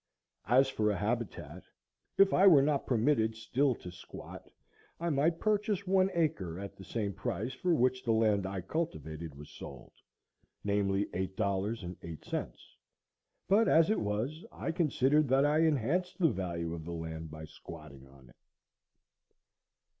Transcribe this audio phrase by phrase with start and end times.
[0.47, 1.61] As for a habitat,
[2.17, 4.49] if I were not permitted still to squat,
[4.99, 9.35] I might purchase one acre at the same price for which the land I cultivated
[9.37, 12.75] was sold—namely, eight dollars and eight cents.
[13.47, 17.45] But as it was, I considered that I enhanced the value of the land by
[17.45, 18.35] squatting on it.